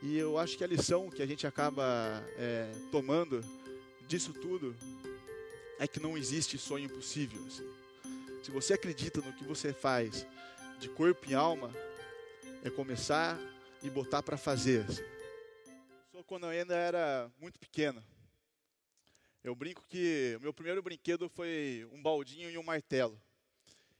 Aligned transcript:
E 0.00 0.16
eu 0.16 0.38
acho 0.38 0.56
que 0.56 0.62
a 0.62 0.66
lição 0.66 1.10
que 1.10 1.20
a 1.20 1.26
gente 1.26 1.44
acaba 1.44 2.24
é, 2.36 2.70
tomando 2.92 3.42
disso 4.06 4.32
tudo 4.32 4.76
é 5.78 5.88
que 5.88 5.98
não 5.98 6.16
existe 6.16 6.56
sonho 6.56 6.84
impossível. 6.84 7.44
Assim. 7.46 7.68
Se 8.44 8.50
você 8.52 8.74
acredita 8.74 9.20
no 9.20 9.32
que 9.32 9.42
você 9.42 9.72
faz 9.72 10.24
de 10.78 10.88
corpo 10.88 11.28
e 11.28 11.34
alma, 11.34 11.72
é 12.62 12.70
começar 12.70 13.36
e 13.82 13.90
botar 13.90 14.22
para 14.22 14.36
fazer. 14.36 14.84
Assim. 14.88 15.02
Só 16.12 16.22
quando 16.22 16.44
eu 16.44 16.50
ainda 16.50 16.76
era 16.76 17.28
muito 17.36 17.58
pequeno. 17.58 18.02
Eu 19.42 19.54
brinco 19.56 19.84
que 19.88 20.36
o 20.38 20.42
meu 20.42 20.54
primeiro 20.54 20.82
brinquedo 20.82 21.28
foi 21.28 21.88
um 21.92 22.00
baldinho 22.00 22.50
e 22.50 22.56
um 22.56 22.62
martelo. 22.62 23.20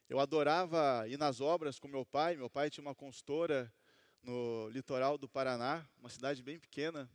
Eu 0.09 0.21
adorava 0.21 1.07
ir 1.09 1.19
nas 1.19 1.41
obras 1.41 1.79
com 1.79 1.89
meu 1.89 2.07
pai. 2.07 2.37
Meu 2.37 2.49
pai 2.49 2.71
tinha 2.71 2.83
uma 2.83 2.95
consultora 2.95 3.73
no 4.23 4.69
litoral 4.71 5.17
do 5.17 5.29
Paraná, 5.29 5.87
uma 5.99 6.11
cidade 6.11 6.43
bem 6.43 6.59
pequena. 6.59 7.09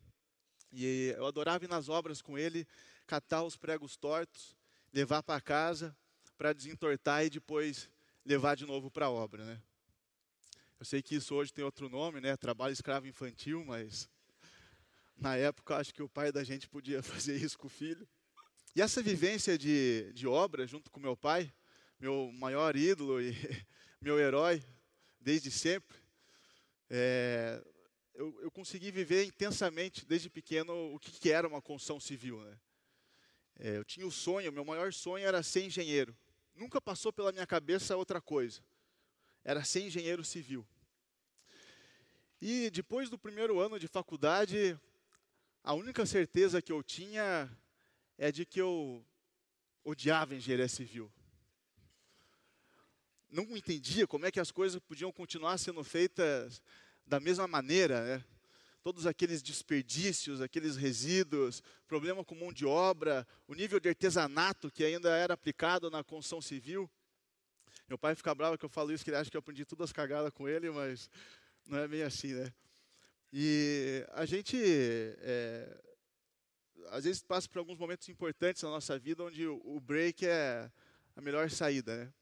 E 0.72 1.14
eu 1.18 1.26
adorava 1.26 1.66
ir 1.66 1.70
nas 1.70 1.90
obras 1.90 2.22
com 2.22 2.38
ele, 2.38 2.68
catar 3.06 3.44
os 3.44 3.56
pregos 3.56 3.96
tortos, 3.96 4.56
levar 4.92 5.22
para 5.22 5.40
casa 5.42 5.96
para 6.38 6.54
desentortar 6.54 7.26
e 7.26 7.30
depois 7.30 7.90
levar 8.26 8.56
de 8.56 8.66
novo 8.66 8.92
para 8.92 9.06
a 9.06 9.10
obra, 9.10 9.46
né? 9.46 9.62
Eu 10.80 10.86
sei 10.86 11.02
que 11.02 11.16
isso 11.16 11.34
hoje 11.34 11.54
tem 11.54 11.64
outro 11.64 11.88
nome, 11.88 12.20
né? 12.20 12.36
Trabalho 12.36 12.74
escravo 12.74 13.08
infantil, 13.08 13.64
mas 13.64 14.10
na 15.16 15.38
época, 15.38 15.78
acho 15.78 15.94
que 15.94 16.04
o 16.04 16.10
pai 16.10 16.32
da 16.32 16.44
gente 16.44 16.68
podia 16.68 17.02
fazer 17.04 17.38
isso 17.38 17.58
com 17.58 17.68
o 17.68 17.70
filho. 17.70 18.06
E 18.76 18.82
essa 18.82 19.02
vivência 19.02 19.58
de, 19.58 20.12
de 20.14 20.28
obra, 20.28 20.68
junto 20.68 20.92
com 20.92 21.00
meu 21.00 21.16
pai, 21.16 21.54
meu 22.00 22.32
maior 22.34 22.76
ídolo 22.76 23.22
e 23.22 23.32
meu 24.02 24.20
herói, 24.20 24.62
desde 25.22 25.50
sempre, 25.50 25.98
é, 26.96 27.60
eu, 28.14 28.40
eu, 28.44 28.52
consegui 28.52 28.92
viver 28.92 29.26
intensamente, 29.26 30.06
desde 30.06 30.30
pequeno, 30.30 30.94
o 30.94 31.00
que, 31.00 31.12
que 31.12 31.32
era 31.32 31.48
uma 31.48 31.60
construção 31.60 32.00
civil. 32.00 32.40
Né? 32.44 32.60
É, 33.60 33.78
eu 33.78 33.84
tinha 33.84 34.06
o 34.06 34.12
sonho, 34.12 34.52
meu 34.52 34.64
maior 34.64 34.94
sonho 34.94 35.26
era 35.26 35.42
ser 35.42 35.66
engenheiro. 35.66 36.16
Nunca 36.54 36.80
passou 36.80 37.12
pela 37.12 37.32
minha 37.32 37.48
cabeça 37.48 37.98
outra 37.98 38.22
coisa. 38.22 38.62
Era 39.44 39.64
ser 39.64 39.82
engenheiro 39.82 40.24
civil. 40.24 40.68
E 42.40 42.70
depois 42.70 43.10
do 43.10 43.18
primeiro 43.18 43.60
ano 43.60 43.80
de 43.80 43.88
faculdade, 43.88 44.80
a 45.64 45.74
única 45.74 46.06
certeza 46.06 46.62
que 46.62 46.72
eu 46.72 46.84
tinha 46.84 47.50
é 48.20 48.32
de 48.32 48.46
que 48.46 48.62
eu 48.62 49.04
odiava 49.84 50.36
engenharia 50.36 50.68
civil. 50.68 51.12
Não 53.34 53.58
entendia 53.58 54.06
como 54.06 54.28
é 54.28 54.32
que 54.32 54.40
as 54.40 54.52
coisas 54.52 54.80
podiam 54.80 55.12
continuar 55.12 55.58
sendo 55.58 55.84
feitas 55.84 56.62
da 57.06 57.20
mesma 57.20 57.48
maneira, 57.48 58.04
né? 58.04 58.24
Todos 58.82 59.06
aqueles 59.08 59.42
desperdícios, 59.42 60.42
aqueles 60.42 60.76
resíduos, 60.76 61.64
problema 61.88 62.24
com 62.24 62.36
mão 62.36 62.52
de 62.52 62.66
obra, 62.66 63.26
o 63.48 63.54
nível 63.54 63.80
de 63.80 63.88
artesanato 63.88 64.70
que 64.70 64.84
ainda 64.84 65.16
era 65.16 65.34
aplicado 65.34 65.90
na 65.90 66.04
construção 66.04 66.42
civil. 66.42 66.90
Meu 67.88 67.98
pai 67.98 68.16
fica 68.16 68.36
bravo 68.36 68.58
que 68.58 68.66
eu 68.66 68.70
falo 68.70 68.92
isso, 68.92 69.04
que 69.04 69.10
ele 69.10 69.18
acha 69.18 69.32
que 69.32 69.38
eu 69.38 69.40
aprendi 69.40 69.66
todas 69.66 69.86
as 69.86 69.94
cagadas 69.94 70.32
com 70.34 70.50
ele, 70.50 70.70
mas 70.70 71.10
não 71.66 71.78
é 71.80 71.88
bem 71.88 72.04
assim, 72.04 72.34
né? 72.34 72.54
E 73.32 74.06
a 74.12 74.26
gente, 74.26 74.56
é, 74.58 75.82
às 76.90 77.04
vezes, 77.04 77.24
passa 77.24 77.50
por 77.50 77.60
alguns 77.60 77.80
momentos 77.80 78.08
importantes 78.10 78.62
na 78.62 78.70
nossa 78.70 79.00
vida 79.00 79.24
onde 79.24 79.48
o, 79.48 79.80
break 79.80 80.26
é 80.26 80.70
a 81.16 81.22
melhor 81.22 81.50
saída, 81.50 82.06
né? 82.06 82.14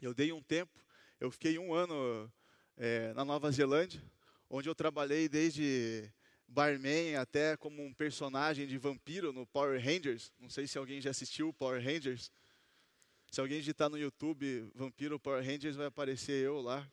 Eu 0.00 0.14
dei 0.14 0.32
um 0.32 0.42
tempo, 0.42 0.72
eu 1.20 1.30
fiquei 1.30 1.58
um 1.58 1.74
ano 1.74 2.32
é, 2.78 3.12
na 3.12 3.24
Nova 3.24 3.50
Zelândia, 3.50 4.00
onde 4.48 4.68
eu 4.68 4.74
trabalhei 4.74 5.28
desde 5.28 6.10
barman 6.46 7.16
até 7.16 7.56
como 7.56 7.84
um 7.84 7.92
personagem 7.92 8.66
de 8.66 8.78
vampiro 8.78 9.32
no 9.32 9.44
Power 9.46 9.84
Rangers. 9.84 10.32
Não 10.38 10.48
sei 10.48 10.66
se 10.66 10.78
alguém 10.78 11.00
já 11.00 11.10
assistiu 11.10 11.52
Power 11.52 11.84
Rangers. 11.84 12.30
Se 13.30 13.40
alguém 13.40 13.58
digitar 13.58 13.90
no 13.90 13.98
YouTube 13.98 14.70
Vampiro 14.74 15.18
Power 15.18 15.44
Rangers, 15.44 15.76
vai 15.76 15.86
aparecer 15.86 16.44
eu 16.44 16.60
lá. 16.60 16.88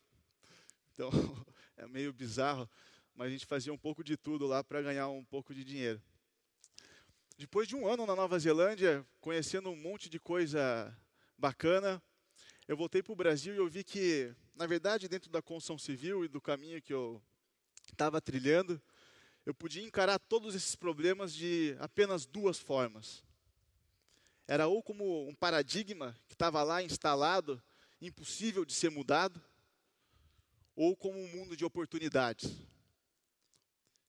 Então, 0.93 1.09
é 1.77 1.87
meio 1.87 2.11
bizarro, 2.11 2.69
mas 3.13 3.27
a 3.27 3.31
gente 3.31 3.45
fazia 3.45 3.71
um 3.71 3.77
pouco 3.77 4.03
de 4.03 4.17
tudo 4.17 4.47
lá 4.47 4.63
para 4.63 4.81
ganhar 4.81 5.07
um 5.07 5.23
pouco 5.23 5.53
de 5.53 5.63
dinheiro. 5.63 6.01
Depois 7.37 7.67
de 7.67 7.75
um 7.75 7.87
ano 7.87 8.05
na 8.05 8.15
Nova 8.15 8.39
Zelândia, 8.39 9.05
conhecendo 9.21 9.69
um 9.69 9.75
monte 9.75 10.09
de 10.09 10.19
coisa 10.19 10.93
bacana, 11.37 12.01
eu 12.67 12.75
voltei 12.75 13.03
para 13.03 13.13
o 13.13 13.15
Brasil 13.15 13.53
e 13.53 13.57
eu 13.57 13.67
vi 13.67 13.83
que, 13.83 14.33
na 14.55 14.65
verdade, 14.65 15.07
dentro 15.07 15.29
da 15.29 15.41
construção 15.41 15.77
civil 15.77 16.23
e 16.23 16.27
do 16.27 16.39
caminho 16.39 16.81
que 16.81 16.93
eu 16.93 17.21
estava 17.91 18.21
trilhando, 18.21 18.81
eu 19.45 19.53
podia 19.53 19.83
encarar 19.83 20.17
todos 20.17 20.55
esses 20.55 20.75
problemas 20.75 21.33
de 21.33 21.75
apenas 21.79 22.25
duas 22.25 22.57
formas. 22.57 23.23
Era 24.47 24.67
ou 24.67 24.81
como 24.81 25.27
um 25.27 25.35
paradigma 25.35 26.17
que 26.27 26.33
estava 26.33 26.63
lá 26.63 26.81
instalado, 26.81 27.61
impossível 28.01 28.63
de 28.63 28.73
ser 28.73 28.89
mudado, 28.89 29.41
ou 30.75 30.95
como 30.95 31.19
um 31.19 31.27
mundo 31.27 31.55
de 31.55 31.65
oportunidades. 31.65 32.49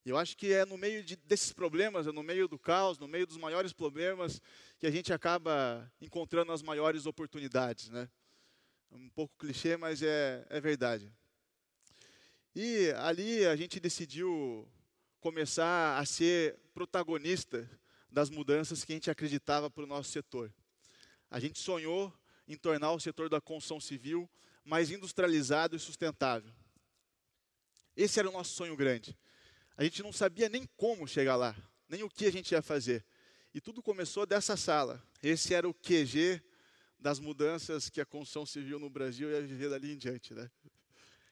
E 0.04 0.10
eu 0.10 0.16
acho 0.16 0.36
que 0.36 0.52
é 0.52 0.64
no 0.64 0.78
meio 0.78 1.02
de, 1.02 1.16
desses 1.16 1.52
problemas, 1.52 2.06
é 2.06 2.12
no 2.12 2.22
meio 2.22 2.46
do 2.46 2.58
caos, 2.58 2.98
no 2.98 3.08
meio 3.08 3.26
dos 3.26 3.36
maiores 3.36 3.72
problemas, 3.72 4.40
que 4.78 4.86
a 4.86 4.90
gente 4.90 5.12
acaba 5.12 5.90
encontrando 6.00 6.52
as 6.52 6.62
maiores 6.62 7.06
oportunidades. 7.06 7.88
Né? 7.88 8.08
Um 8.98 9.10
pouco 9.10 9.36
clichê, 9.36 9.76
mas 9.76 10.00
é, 10.00 10.46
é 10.48 10.58
verdade. 10.58 11.12
E 12.54 12.90
ali 12.96 13.44
a 13.44 13.54
gente 13.54 13.78
decidiu 13.78 14.66
começar 15.20 15.98
a 15.98 16.06
ser 16.06 16.58
protagonista 16.72 17.68
das 18.10 18.30
mudanças 18.30 18.84
que 18.84 18.92
a 18.92 18.96
gente 18.96 19.10
acreditava 19.10 19.68
para 19.68 19.84
o 19.84 19.86
nosso 19.86 20.10
setor. 20.10 20.50
A 21.30 21.38
gente 21.38 21.58
sonhou 21.58 22.10
em 22.48 22.56
tornar 22.56 22.92
o 22.92 22.98
setor 22.98 23.28
da 23.28 23.38
construção 23.38 23.78
civil 23.78 24.26
mais 24.64 24.90
industrializado 24.90 25.76
e 25.76 25.78
sustentável. 25.78 26.50
Esse 27.94 28.18
era 28.18 28.30
o 28.30 28.32
nosso 28.32 28.54
sonho 28.54 28.74
grande. 28.76 29.14
A 29.76 29.84
gente 29.84 30.02
não 30.02 30.10
sabia 30.10 30.48
nem 30.48 30.64
como 30.74 31.06
chegar 31.06 31.36
lá, 31.36 31.54
nem 31.86 32.02
o 32.02 32.08
que 32.08 32.24
a 32.24 32.32
gente 32.32 32.52
ia 32.52 32.62
fazer. 32.62 33.04
E 33.52 33.60
tudo 33.60 33.82
começou 33.82 34.24
dessa 34.24 34.56
sala. 34.56 35.06
Esse 35.22 35.52
era 35.52 35.68
o 35.68 35.74
QG 35.74 36.42
das 37.06 37.20
mudanças 37.20 37.88
que 37.88 38.00
a 38.00 38.04
construção 38.04 38.44
civil 38.44 38.80
no 38.80 38.90
Brasil 38.90 39.30
ia 39.30 39.40
viver 39.40 39.70
dali 39.70 39.92
em 39.92 39.96
diante. 39.96 40.34
Né? 40.34 40.50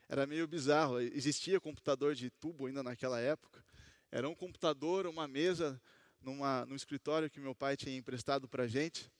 Era 0.09 0.25
meio 0.25 0.47
bizarro. 0.47 1.01
Existia 1.01 1.59
computador 1.59 2.15
de 2.15 2.31
tubo 2.31 2.67
ainda 2.67 2.81
naquela 2.81 3.19
época. 3.19 3.61
Era 4.09 4.29
um 4.29 4.37
computador, 4.37 5.05
uma 5.05 5.27
mesa, 5.27 5.83
numa, 6.21 6.65
num 6.65 6.77
escritório 6.77 7.29
que 7.29 7.41
meu 7.41 7.57
pai 7.57 7.77
tinha 7.77 7.97
emprestado 7.97 8.47
para 8.47 8.62
a 8.62 8.67
gente. 8.69 9.11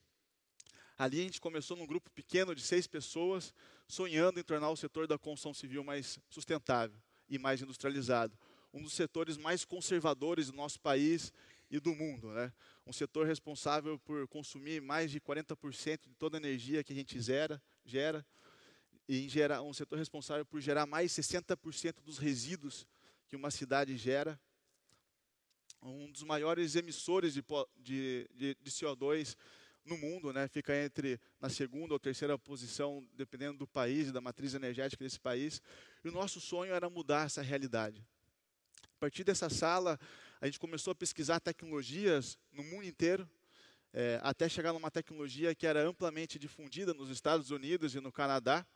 Ali 0.97 1.23
a 1.23 1.25
gente 1.25 1.41
começou 1.41 1.77
num 1.77 1.89
grupo 1.89 2.09
pequeno 2.13 2.55
de 2.55 2.63
seis 2.63 2.87
pessoas, 2.87 3.53
sonhando 3.89 4.39
em 4.39 4.45
tornar 4.45 4.71
o 4.71 4.77
setor 4.77 5.09
da 5.09 5.19
construção 5.19 5.53
civil 5.53 5.83
mais 5.83 6.21
sustentável 6.31 6.97
e 7.29 7.37
mais 7.37 7.63
industrializado. 7.63 8.39
Um 8.73 8.81
dos 8.81 8.93
setores 8.93 9.37
mais 9.37 9.65
conservadores 9.65 10.53
do 10.53 10.57
nosso 10.57 10.79
país 10.81 11.33
e 11.71 11.81
do 11.81 11.95
mundo. 11.95 12.33
Né? 12.33 12.53
Um 12.87 12.93
setor 12.93 13.27
responsável 13.27 13.99
por 13.99 14.27
consumir 14.29 14.81
mais 14.81 15.11
de 15.11 15.21
40% 15.21 16.09
de 16.09 16.15
toda 16.15 16.37
a 16.37 16.41
energia 16.41 16.85
que 16.85 16.93
a 16.93 16.97
gente 16.97 17.21
gera, 17.21 17.63
gera 17.85 18.25
e 19.09 19.29
gerar, 19.29 19.63
um 19.63 19.73
setor 19.73 19.99
responsável 19.99 20.45
por 20.47 20.61
gerar 20.61 20.87
mais 20.87 21.13
60% 21.13 22.03
dos 22.03 22.19
resíduos 22.19 22.87
que 23.29 23.37
uma 23.37 23.51
cidade 23.51 23.97
gera. 23.97 24.41
Um 25.83 26.11
dos 26.11 26.23
maiores 26.23 26.77
emissores 26.77 27.35
de, 27.35 27.45
de, 27.77 28.29
de, 28.35 28.57
de 28.61 28.71
CO2 28.71 29.37
no 29.85 29.99
mundo, 29.99 30.33
né, 30.33 30.49
fica 30.49 30.75
entre 30.75 31.21
na 31.39 31.51
segunda 31.51 31.93
ou 31.93 32.01
terceira 32.01 32.39
posição, 32.39 33.07
dependendo 33.15 33.59
do 33.59 33.67
país 33.67 34.09
e 34.09 34.13
da 34.13 34.21
matriz 34.21 34.55
energética 34.55 35.05
desse 35.05 35.21
país. 35.21 35.61
E 36.03 36.09
o 36.09 36.13
nosso 36.13 36.41
sonho 36.41 36.73
era 36.73 36.89
mudar 36.89 37.27
essa 37.27 37.43
realidade. 37.43 38.03
A 38.83 38.99
partir 38.99 39.25
dessa 39.25 39.51
sala, 39.51 40.01
a 40.45 40.47
gente 40.47 40.59
começou 40.59 40.91
a 40.91 40.95
pesquisar 40.95 41.41
tecnologias 41.41 42.39
no 42.53 42.63
mundo 42.63 42.85
inteiro, 42.85 43.27
é, 43.95 44.21
até 44.23 44.47
chegar 44.47 44.75
numa 44.75 44.91
tecnologia 44.91 45.55
que 45.55 45.67
era 45.67 45.81
amplamente 45.89 46.39
difundida 46.39 46.93
nos 46.93 47.09
Estados 47.09 47.51
Unidos 47.51 47.95
e 47.95 48.01
no 48.01 48.13
Canadá. 48.13 48.67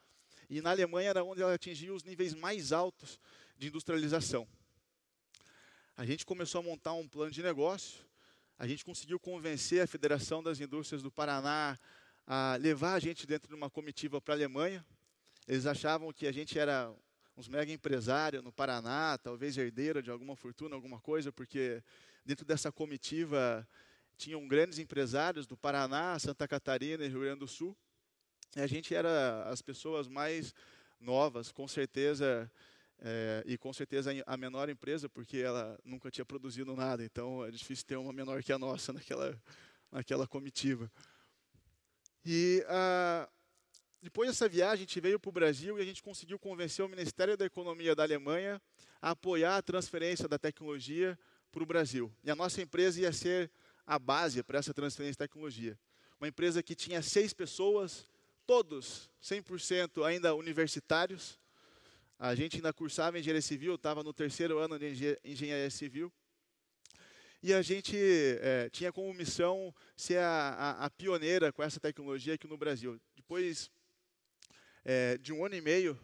E 0.48 0.62
na 0.62 0.70
Alemanha 0.70 1.10
era 1.10 1.22
onde 1.22 1.42
ela 1.42 1.52
atingia 1.52 1.92
os 1.92 2.04
níveis 2.04 2.32
mais 2.32 2.72
altos 2.72 3.20
de 3.58 3.66
industrialização. 3.68 4.48
A 5.94 6.06
gente 6.06 6.24
começou 6.24 6.60
a 6.60 6.62
montar 6.62 6.94
um 6.94 7.06
plano 7.06 7.30
de 7.30 7.42
negócio 7.42 8.00
a 8.58 8.66
gente 8.66 8.82
conseguiu 8.82 9.20
convencer 9.20 9.82
a 9.82 9.86
Federação 9.86 10.42
das 10.42 10.58
Indústrias 10.58 11.02
do 11.02 11.12
Paraná 11.12 11.78
a 12.26 12.56
levar 12.58 12.94
a 12.94 12.98
gente 12.98 13.26
dentro 13.26 13.46
de 13.46 13.54
uma 13.54 13.68
comitiva 13.68 14.22
para 14.22 14.32
a 14.32 14.36
Alemanha. 14.38 14.82
Eles 15.46 15.66
achavam 15.66 16.10
que 16.14 16.26
a 16.26 16.32
gente 16.32 16.58
era 16.58 16.90
uns 17.38 17.48
mega 17.48 17.72
empresários 17.72 18.42
no 18.42 18.52
Paraná, 18.52 19.16
talvez 19.16 19.56
herdeiro 19.56 20.02
de 20.02 20.10
alguma 20.10 20.34
fortuna, 20.34 20.74
alguma 20.74 21.00
coisa, 21.00 21.30
porque 21.30 21.82
dentro 22.24 22.44
dessa 22.44 22.72
comitiva 22.72 23.66
tinham 24.16 24.46
grandes 24.48 24.78
empresários 24.80 25.46
do 25.46 25.56
Paraná, 25.56 26.18
Santa 26.18 26.48
Catarina 26.48 27.04
e 27.04 27.08
Rio 27.08 27.20
Grande 27.20 27.38
do 27.40 27.46
Sul. 27.46 27.76
E 28.56 28.60
a 28.60 28.66
gente 28.66 28.92
era 28.94 29.44
as 29.44 29.62
pessoas 29.62 30.08
mais 30.08 30.52
novas, 31.00 31.52
com 31.52 31.68
certeza 31.68 32.50
É, 33.00 33.44
e 33.46 33.56
com 33.56 33.72
certeza 33.72 34.10
a 34.26 34.36
menor 34.36 34.68
empresa, 34.68 35.08
porque 35.08 35.36
ela 35.38 35.78
nunca 35.84 36.10
tinha 36.10 36.24
produzido 36.24 36.74
nada, 36.74 37.04
então 37.04 37.44
é 37.46 37.50
difícil 37.52 37.86
ter 37.86 37.96
uma 37.96 38.12
menor 38.12 38.42
que 38.42 38.52
a 38.52 38.58
nossa 38.58 38.92
naquela, 38.92 39.40
naquela 39.88 40.26
comitiva. 40.26 40.90
E 42.24 42.64
ah, 42.68 43.28
depois 44.00 44.28
dessa 44.28 44.48
viagem, 44.48 44.74
a 44.74 44.86
gente 44.86 45.00
veio 45.00 45.18
para 45.18 45.28
o 45.28 45.32
Brasil 45.32 45.78
e 45.78 45.82
a 45.82 45.84
gente 45.84 46.02
conseguiu 46.02 46.38
convencer 46.38 46.84
o 46.84 46.88
Ministério 46.88 47.36
da 47.36 47.44
Economia 47.44 47.94
da 47.94 48.04
Alemanha 48.04 48.62
a 49.02 49.10
apoiar 49.10 49.56
a 49.56 49.62
transferência 49.62 50.28
da 50.28 50.38
tecnologia 50.38 51.18
para 51.50 51.62
o 51.62 51.66
Brasil. 51.66 52.12
E 52.22 52.30
a 52.30 52.36
nossa 52.36 52.62
empresa 52.62 53.00
ia 53.00 53.12
ser 53.12 53.50
a 53.86 53.98
base 53.98 54.42
para 54.42 54.58
essa 54.58 54.72
transferência 54.72 55.12
de 55.12 55.18
tecnologia. 55.18 55.78
Uma 56.20 56.28
empresa 56.28 56.62
que 56.62 56.74
tinha 56.74 57.02
seis 57.02 57.32
pessoas, 57.32 58.06
todos 58.46 59.10
100% 59.22 60.04
ainda 60.04 60.34
universitários, 60.34 61.38
a 62.18 62.34
gente 62.34 62.56
ainda 62.56 62.72
cursava 62.72 63.18
engenharia 63.18 63.42
civil, 63.42 63.76
estava 63.76 64.02
no 64.02 64.12
terceiro 64.12 64.58
ano 64.58 64.78
de 64.78 65.18
engenharia 65.24 65.70
civil. 65.70 66.12
E 67.40 67.54
a 67.54 67.62
gente 67.62 67.96
é, 67.96 68.68
tinha 68.70 68.92
como 68.92 69.14
missão 69.14 69.72
ser 69.96 70.18
a, 70.18 70.48
a, 70.48 70.86
a, 70.86 70.90
pioneira 70.90 71.52
com 71.52 71.62
essa 71.62 71.78
tecnologia 71.78 72.34
aqui 72.34 72.48
no 72.48 72.56
Brasil. 72.56 73.00
Depois 73.14 73.70
é, 74.84 75.18
de 75.18 75.32
um 75.32 75.44
ano 75.44 75.54
e 75.54 75.60
meio 75.60 75.98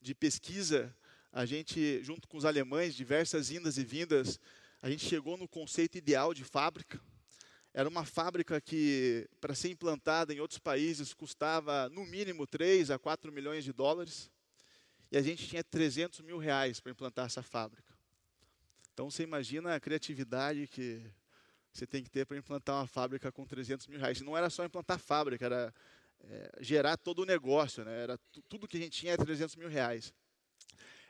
de 0.00 0.14
pesquisa, 0.14 0.94
a 1.32 1.46
gente, 1.46 2.02
junto 2.02 2.28
com 2.28 2.36
os 2.36 2.44
alemães, 2.44 2.94
diversas 2.94 3.50
indas 3.50 3.78
e 3.78 3.84
vindas, 3.84 4.38
a 4.82 4.90
gente 4.90 5.06
chegou 5.06 5.36
no 5.36 5.48
conceito 5.48 5.96
ideal 5.96 6.34
de 6.34 6.44
fábrica. 6.44 7.00
Era 7.72 7.88
uma 7.88 8.04
fábrica 8.04 8.60
que, 8.60 9.26
para 9.40 9.54
ser 9.54 9.70
implantada 9.70 10.34
em 10.34 10.40
outros 10.40 10.58
países, 10.58 11.14
custava 11.14 11.88
no 11.88 12.04
mínimo 12.04 12.46
3 12.46 12.90
a 12.90 12.98
4 12.98 13.32
milhões 13.32 13.64
de 13.64 13.72
dólares 13.72 14.30
e 15.10 15.16
a 15.16 15.22
gente 15.22 15.48
tinha 15.48 15.64
300 15.64 16.20
mil 16.20 16.38
reais 16.38 16.80
para 16.80 16.92
implantar 16.92 17.26
essa 17.26 17.42
fábrica. 17.42 17.92
Então 18.92 19.10
você 19.10 19.22
imagina 19.22 19.74
a 19.74 19.80
criatividade 19.80 20.66
que 20.66 21.02
você 21.72 21.86
tem 21.86 22.02
que 22.02 22.10
ter 22.10 22.26
para 22.26 22.36
implantar 22.36 22.76
uma 22.76 22.86
fábrica 22.86 23.32
com 23.32 23.46
300 23.46 23.86
mil 23.86 23.98
reais. 23.98 24.20
E 24.20 24.24
não 24.24 24.36
era 24.36 24.50
só 24.50 24.64
implantar 24.64 24.98
fábrica, 24.98 25.46
era 25.46 25.74
é, 26.24 26.50
gerar 26.60 26.96
todo 26.96 27.22
o 27.22 27.26
negócio, 27.26 27.84
né? 27.84 28.02
era 28.02 28.18
tudo 28.48 28.68
que 28.68 28.76
a 28.76 28.80
gente 28.80 28.98
tinha 28.98 29.14
é 29.14 29.16
300 29.16 29.56
mil 29.56 29.68
reais. 29.68 30.12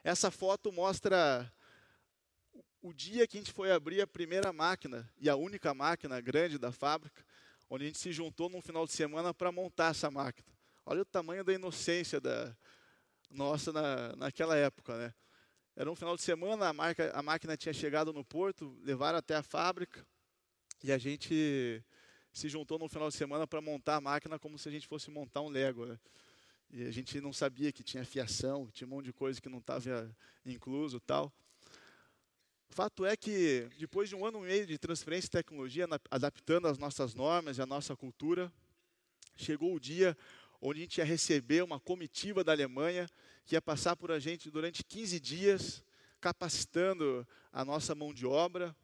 Essa 0.03 0.29
foto 0.29 0.71
mostra 0.71 1.51
o 2.81 2.93
dia 2.93 3.25
que 3.27 3.37
a 3.37 3.39
gente 3.39 3.53
foi 3.53 3.71
abrir 3.71 4.01
a 4.01 4.07
primeira 4.07 4.51
máquina 4.51 5.09
e 5.17 5.29
a 5.29 5.35
única 5.35 5.73
máquina 5.73 6.19
grande 6.19 6.57
da 6.57 6.71
fábrica, 6.71 7.23
onde 7.69 7.85
a 7.85 7.87
gente 7.87 7.99
se 7.99 8.11
juntou 8.11 8.49
num 8.49 8.61
final 8.61 8.85
de 8.85 8.91
semana 8.91 9.33
para 9.33 9.51
montar 9.51 9.91
essa 9.91 10.11
máquina. 10.11 10.47
Olha 10.85 11.01
o 11.01 11.05
tamanho 11.05 11.43
da 11.43 11.53
inocência 11.53 12.19
da, 12.19 12.53
nossa 13.33 13.71
na, 13.71 14.15
naquela 14.15 14.55
época, 14.55 14.97
né? 14.97 15.13
Era 15.75 15.89
um 15.89 15.95
final 15.95 16.15
de 16.15 16.21
semana, 16.21 16.67
a, 16.67 16.73
marca, 16.73 17.11
a 17.15 17.23
máquina 17.23 17.57
tinha 17.57 17.73
chegado 17.73 18.13
no 18.13 18.23
porto, 18.23 18.77
levaram 18.83 19.17
até 19.17 19.35
a 19.35 19.41
fábrica 19.41 20.05
e 20.83 20.91
a 20.91 20.99
gente 20.99 21.83
se 22.33 22.49
juntou 22.49 22.79
no 22.79 22.89
final 22.89 23.09
de 23.09 23.15
semana 23.15 23.45
para 23.45 23.61
montar 23.61 23.97
a 23.97 24.01
máquina 24.01 24.39
como 24.39 24.57
se 24.57 24.67
a 24.67 24.71
gente 24.71 24.87
fosse 24.87 25.11
montar 25.11 25.41
um 25.41 25.49
Lego. 25.49 25.85
Né? 25.85 25.99
E 26.71 26.83
a 26.83 26.91
gente 26.91 27.21
não 27.21 27.31
sabia 27.31 27.71
que 27.71 27.83
tinha 27.83 28.03
fiação, 28.03 28.67
tinha 28.73 28.87
um 28.87 28.89
monte 28.89 29.05
de 29.05 29.13
coisa 29.13 29.39
que 29.39 29.47
não 29.47 29.59
estava 29.59 30.13
incluso 30.43 30.99
tal. 30.99 31.31
Fato 32.69 33.05
é 33.05 33.15
que, 33.15 33.69
depois 33.77 34.09
de 34.09 34.15
um 34.15 34.25
ano 34.25 34.39
e 34.39 34.47
meio 34.47 34.65
de 34.65 34.79
transferência 34.79 35.27
de 35.27 35.31
tecnologia, 35.31 35.87
adaptando 36.09 36.67
as 36.67 36.79
nossas 36.79 37.13
normas 37.13 37.59
e 37.59 37.61
a 37.61 37.67
nossa 37.67 37.95
cultura, 37.95 38.51
chegou 39.37 39.75
o 39.75 39.79
dia 39.79 40.17
onde 40.59 40.79
a 40.79 40.81
gente 40.81 40.97
ia 40.97 41.05
receber 41.05 41.63
uma 41.63 41.79
comitiva 41.79 42.43
da 42.43 42.51
Alemanha 42.51 43.07
que 43.45 43.53
ia 43.53 43.61
passar 43.61 43.95
por 43.95 44.11
a 44.11 44.17
gente 44.17 44.49
durante 44.49 44.83
15 44.83 45.19
dias, 45.19 45.83
capacitando 46.19 47.27
a 47.51 47.63
nossa 47.63 47.93
mão 47.93 48.11
de 48.11 48.25
obra, 48.25 48.75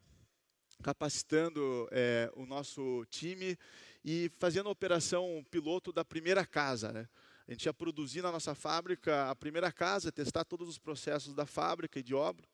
capacitando 0.82 1.88
é, 1.90 2.30
o 2.34 2.46
nosso 2.46 3.04
time 3.10 3.56
e 4.04 4.30
fazendo 4.38 4.68
a 4.68 4.72
operação 4.72 5.44
piloto 5.50 5.92
da 5.92 6.04
primeira 6.04 6.46
casa. 6.46 6.92
Né? 6.92 7.08
A 7.46 7.52
gente 7.52 7.66
ia 7.66 7.74
produzir 7.74 8.22
na 8.22 8.32
nossa 8.32 8.54
fábrica 8.54 9.30
a 9.30 9.34
primeira 9.34 9.70
casa, 9.70 10.10
testar 10.12 10.44
todos 10.44 10.68
os 10.68 10.78
processos 10.78 11.34
da 11.34 11.46
fábrica 11.46 11.98
e 11.98 12.02
de 12.02 12.14
obra. 12.14 12.46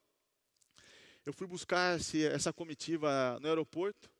Eu 1.24 1.32
fui 1.32 1.46
buscar 1.46 1.98
esse, 1.98 2.24
essa 2.24 2.52
comitiva 2.52 3.38
no 3.40 3.48
aeroporto 3.48 4.10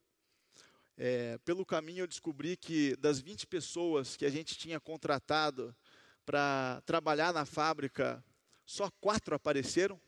é, 0.99 1.37
pelo 1.45 1.67
caminho 1.67 2.03
eu 2.03 2.07
descobri 2.07 2.57
que 2.57 2.97
das 2.97 3.21
20 3.21 3.47
pessoas 3.47 4.17
que 4.17 4.25
a 4.25 4.31
gente 4.31 4.57
tinha 4.57 4.81
contratado 4.81 5.77
para 6.25 6.81
trabalhar 6.87 7.35
na 7.35 7.45
fábrica, 7.45 8.25
só 8.65 8.91
quatro 8.99 9.35
apareceram. 9.35 10.01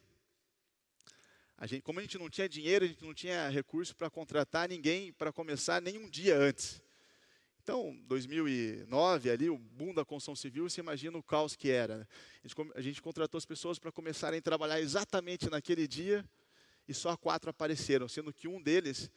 A 1.60 1.66
gente, 1.66 1.82
como 1.82 1.99
a 1.99 2.02
gente 2.02 2.16
não 2.16 2.31
tinha 2.31 2.49
dinheiro, 2.49 2.84
a 2.84 2.88
gente 2.88 3.05
não 3.05 3.12
tinha 3.12 3.49
recurso 3.49 3.94
para 3.96 4.08
contratar 4.08 4.69
ninguém 4.69 5.12
para 5.12 5.32
começar 5.32 5.82
nem 5.82 5.99
um 5.99 6.08
dia 6.08 6.38
antes. 6.38 6.81
Então, 7.60 8.00
2009, 8.06 9.28
ali, 9.28 9.50
o 9.50 9.58
boom 9.58 9.93
da 9.93 10.05
construção 10.05 10.37
civil, 10.37 10.70
você 10.70 10.81
imagina 10.81 11.19
o 11.19 11.22
caos 11.22 11.56
que 11.56 11.69
era. 11.69 11.99
Né? 11.99 12.06
A, 12.44 12.49
gente, 12.49 12.72
a 12.76 12.81
gente 12.81 13.02
contratou 13.02 13.37
as 13.37 13.44
pessoas 13.44 13.76
para 13.76 13.90
começarem 13.90 14.38
a 14.38 14.43
trabalhar 14.43 14.81
exatamente 14.81 15.50
naquele 15.50 15.88
dia 15.88 16.25
e 16.87 16.94
só 16.94 17.16
quatro 17.16 17.50
apareceram, 17.50 18.08
sendo 18.08 18.32
que 18.32 18.46
um 18.46 18.62
deles 18.62 19.11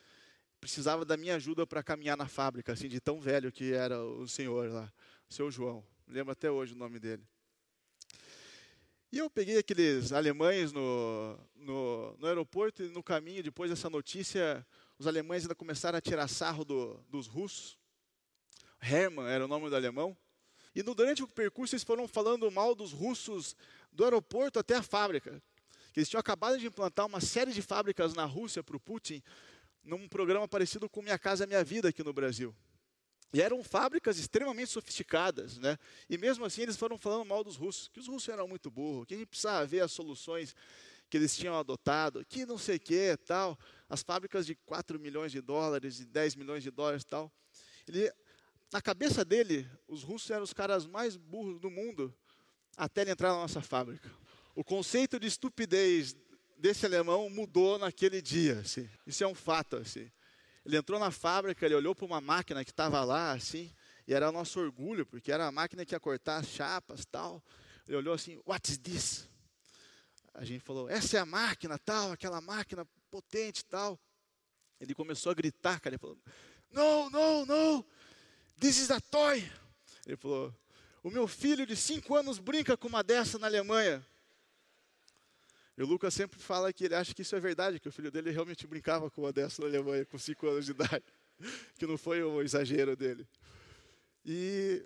precisava 0.59 1.05
da 1.05 1.15
minha 1.15 1.35
ajuda 1.35 1.65
para 1.67 1.83
caminhar 1.83 2.17
na 2.17 2.27
fábrica, 2.27 2.73
assim, 2.73 2.89
de 2.89 2.99
tão 2.99 3.21
velho 3.21 3.51
que 3.51 3.71
era 3.71 4.03
o 4.03 4.27
senhor 4.27 4.67
lá, 4.69 4.91
o 5.29 5.33
seu 5.33 5.51
João. 5.51 5.85
Lembro 6.07 6.31
até 6.31 6.49
hoje 6.49 6.73
o 6.73 6.77
nome 6.77 6.99
dele. 6.99 7.23
E 9.11 9.17
eu 9.17 9.29
peguei 9.29 9.57
aqueles 9.57 10.13
alemães 10.13 10.71
no, 10.71 11.37
no, 11.53 12.15
no, 12.17 12.27
aeroporto 12.27 12.81
e 12.81 12.87
no 12.87 13.03
caminho, 13.03 13.43
depois 13.43 13.69
dessa 13.69 13.89
notícia, 13.89 14.65
os 14.97 15.05
alemães 15.05 15.43
ainda 15.43 15.53
começaram 15.53 15.97
a 15.97 16.01
tirar 16.01 16.29
sarro 16.29 16.63
do, 16.63 16.93
dos 17.09 17.27
russos. 17.27 17.77
Hermann 18.81 19.27
era 19.27 19.43
o 19.43 19.49
nome 19.49 19.69
do 19.69 19.75
alemão. 19.75 20.17
E 20.73 20.81
no, 20.81 20.95
durante 20.95 21.21
o 21.21 21.27
percurso 21.27 21.75
eles 21.75 21.83
foram 21.83 22.07
falando 22.07 22.49
mal 22.49 22.73
dos 22.73 22.93
russos 22.93 23.53
do 23.91 24.05
aeroporto 24.05 24.59
até 24.59 24.75
a 24.75 24.81
fábrica. 24.81 25.43
Eles 25.93 26.07
tinham 26.07 26.21
acabado 26.21 26.57
de 26.57 26.65
implantar 26.65 27.05
uma 27.05 27.19
série 27.19 27.51
de 27.51 27.61
fábricas 27.61 28.13
na 28.13 28.23
Rússia 28.23 28.63
para 28.63 28.77
o 28.77 28.79
Putin 28.79 29.21
num 29.83 30.07
programa 30.07 30.47
parecido 30.47 30.89
com 30.89 31.01
Minha 31.01 31.19
Casa 31.19 31.45
Minha 31.45 31.65
Vida 31.65 31.89
aqui 31.89 32.01
no 32.01 32.13
Brasil. 32.13 32.55
E 33.33 33.41
eram 33.41 33.63
fábricas 33.63 34.17
extremamente 34.17 34.69
sofisticadas, 34.69 35.57
né? 35.57 35.77
E 36.09 36.17
mesmo 36.17 36.43
assim 36.43 36.61
eles 36.63 36.75
foram 36.75 36.97
falando 36.97 37.25
mal 37.25 37.43
dos 37.43 37.55
russos, 37.55 37.87
que 37.87 37.99
os 37.99 38.07
russos 38.07 38.27
eram 38.27 38.47
muito 38.47 38.69
burros, 38.69 39.05
que 39.05 39.13
a 39.13 39.17
gente 39.17 39.27
precisava 39.27 39.65
ver 39.65 39.81
as 39.81 39.91
soluções 39.91 40.53
que 41.09 41.17
eles 41.17 41.35
tinham 41.35 41.57
adotado, 41.57 42.25
que 42.25 42.45
não 42.45 42.57
sei 42.57 42.77
o 42.77 42.79
que, 42.79 43.17
tal. 43.25 43.57
As 43.89 44.01
fábricas 44.01 44.45
de 44.45 44.55
4 44.55 44.99
milhões 44.99 45.31
de 45.31 45.41
dólares 45.41 45.99
e 45.99 46.05
10 46.05 46.35
milhões 46.35 46.63
de 46.63 46.71
dólares 46.71 47.03
tal. 47.03 47.31
Ele, 47.87 48.11
na 48.71 48.81
cabeça 48.81 49.23
dele, 49.25 49.67
os 49.87 50.03
russos 50.03 50.29
eram 50.29 50.43
os 50.43 50.53
caras 50.53 50.85
mais 50.85 51.17
burros 51.17 51.59
do 51.59 51.69
mundo 51.69 52.13
até 52.77 53.01
ele 53.01 53.11
entrar 53.11 53.29
na 53.29 53.41
nossa 53.41 53.61
fábrica. 53.61 54.09
O 54.55 54.63
conceito 54.63 55.19
de 55.19 55.27
estupidez 55.27 56.15
desse 56.57 56.85
alemão 56.85 57.29
mudou 57.29 57.77
naquele 57.77 58.21
dia. 58.21 58.59
Assim. 58.59 58.89
Isso 59.05 59.23
é 59.23 59.27
um 59.27 59.35
fato. 59.35 59.77
Assim. 59.77 60.09
Ele 60.65 60.77
entrou 60.77 60.99
na 60.99 61.11
fábrica, 61.11 61.65
ele 61.65 61.75
olhou 61.75 61.95
para 61.95 62.05
uma 62.05 62.21
máquina 62.21 62.63
que 62.63 62.71
estava 62.71 63.03
lá, 63.03 63.31
assim, 63.31 63.73
e 64.07 64.13
era 64.13 64.31
nosso 64.31 64.59
orgulho, 64.59 65.05
porque 65.05 65.31
era 65.31 65.47
a 65.47 65.51
máquina 65.51 65.85
que 65.85 65.95
ia 65.95 65.99
cortar 65.99 66.37
as 66.37 66.47
chapas 66.47 67.05
tal. 67.05 67.43
Ele 67.87 67.97
olhou 67.97 68.13
assim, 68.13 68.39
what 68.45 68.71
is 68.71 68.77
this? 68.77 69.27
A 70.33 70.45
gente 70.45 70.61
falou, 70.61 70.89
essa 70.89 71.17
é 71.17 71.19
a 71.19 71.25
máquina 71.25 71.77
tal, 71.79 72.11
aquela 72.11 72.39
máquina 72.39 72.85
potente 73.09 73.65
tal. 73.65 73.99
Ele 74.79 74.93
começou 74.93 75.31
a 75.31 75.35
gritar, 75.35 75.79
cara, 75.79 75.95
ele 75.95 75.99
falou, 75.99 76.17
no, 76.71 77.09
no, 77.09 77.45
no, 77.45 77.85
this 78.59 78.77
is 78.77 78.91
a 78.91 78.99
toy. 78.99 79.49
Ele 80.05 80.15
falou, 80.15 80.55
o 81.03 81.09
meu 81.09 81.27
filho 81.27 81.65
de 81.65 81.75
cinco 81.75 82.15
anos 82.15 82.39
brinca 82.39 82.77
com 82.77 82.87
uma 82.87 83.03
dessa 83.03 83.37
na 83.37 83.47
Alemanha. 83.47 84.05
E 85.77 85.83
o 85.83 85.85
Lucas 85.85 86.13
sempre 86.13 86.39
fala 86.39 86.73
que 86.73 86.85
ele 86.85 86.95
acha 86.95 87.13
que 87.13 87.21
isso 87.21 87.35
é 87.35 87.39
verdade, 87.39 87.79
que 87.79 87.87
o 87.87 87.91
filho 87.91 88.11
dele 88.11 88.29
realmente 88.29 88.67
brincava 88.67 89.09
com 89.09 89.21
uma 89.21 89.31
dessa 89.31 89.61
na 89.61 89.67
Alemanha 89.67 90.05
com 90.05 90.17
5 90.17 90.47
anos 90.47 90.65
de 90.65 90.71
idade, 90.71 91.03
que 91.77 91.87
não 91.87 91.97
foi 91.97 92.21
o 92.21 92.41
exagero 92.41 92.95
dele. 92.95 93.27
E 94.25 94.85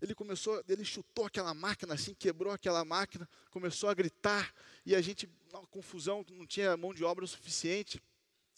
ele 0.00 0.14
começou, 0.14 0.64
ele 0.66 0.84
chutou 0.84 1.26
aquela 1.26 1.52
máquina 1.52 1.94
assim, 1.94 2.14
quebrou 2.14 2.52
aquela 2.52 2.84
máquina, 2.84 3.28
começou 3.50 3.90
a 3.90 3.94
gritar, 3.94 4.52
e 4.86 4.96
a 4.96 5.00
gente, 5.00 5.28
uma 5.52 5.66
confusão, 5.66 6.24
não 6.30 6.46
tinha 6.46 6.76
mão 6.76 6.94
de 6.94 7.04
obra 7.04 7.24
o 7.24 7.28
suficiente. 7.28 8.02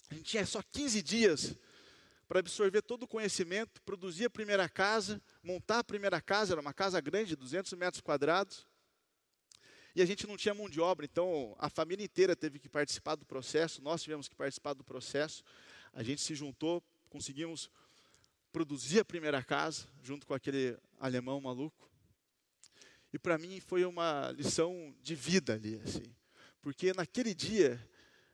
A 0.08 0.14
gente 0.14 0.30
tinha 0.30 0.46
só 0.46 0.62
15 0.62 1.02
dias 1.02 1.56
para 2.28 2.38
absorver 2.38 2.80
todo 2.82 3.02
o 3.02 3.08
conhecimento, 3.08 3.82
produzir 3.82 4.26
a 4.26 4.30
primeira 4.30 4.68
casa, 4.68 5.20
montar 5.42 5.80
a 5.80 5.84
primeira 5.84 6.20
casa, 6.20 6.54
era 6.54 6.60
uma 6.60 6.72
casa 6.72 7.00
grande, 7.00 7.34
200 7.34 7.72
metros 7.72 8.00
quadrados. 8.00 8.66
E 9.94 10.00
a 10.00 10.06
gente 10.06 10.26
não 10.26 10.36
tinha 10.36 10.54
mão 10.54 10.68
de 10.68 10.80
obra, 10.80 11.04
então 11.04 11.54
a 11.58 11.68
família 11.68 12.04
inteira 12.04 12.34
teve 12.34 12.58
que 12.58 12.68
participar 12.68 13.14
do 13.14 13.26
processo, 13.26 13.82
nós 13.82 14.02
tivemos 14.02 14.26
que 14.26 14.34
participar 14.34 14.72
do 14.72 14.82
processo. 14.82 15.44
A 15.92 16.02
gente 16.02 16.22
se 16.22 16.34
juntou, 16.34 16.82
conseguimos 17.10 17.70
produzir 18.50 19.00
a 19.00 19.04
primeira 19.04 19.42
casa, 19.42 19.86
junto 20.02 20.26
com 20.26 20.32
aquele 20.32 20.78
alemão 20.98 21.40
maluco. 21.40 21.90
E 23.12 23.18
para 23.18 23.36
mim 23.36 23.60
foi 23.60 23.84
uma 23.84 24.32
lição 24.32 24.94
de 25.02 25.14
vida 25.14 25.52
ali, 25.54 25.80
assim. 25.84 26.14
Porque 26.62 26.94
naquele 26.94 27.34
dia, 27.34 27.78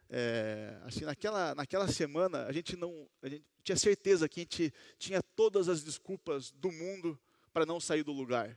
é, 0.09 0.79
assim, 0.85 1.05
naquela, 1.05 1.55
naquela 1.55 1.89
semana, 1.89 2.45
a 2.47 2.53
gente 2.53 2.77
não, 2.77 3.09
a 3.21 3.29
gente 3.29 3.45
tinha 3.65 3.77
certeza 3.77 4.29
que 4.29 4.41
a 4.41 4.43
gente 4.45 4.73
tinha 4.99 5.21
todas 5.35 5.69
as 5.69 5.83
desculpas 5.83 6.53
do 6.53 6.71
mundo 6.71 7.19
para 7.53 7.67
não 7.67 7.81
sair 7.81 8.05
do 8.05 8.13
lugar. 8.13 8.57